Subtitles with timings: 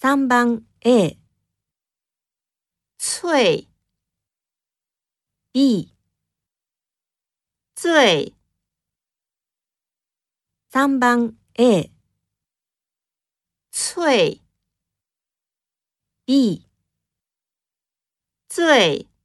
[0.00, 1.18] 3番 A、
[2.98, 3.66] 脆、
[5.52, 5.92] B、
[7.74, 8.32] 醉、
[10.70, 11.90] 3番 A、
[13.72, 14.40] 脆、
[16.26, 16.64] B、
[18.48, 19.17] 醉。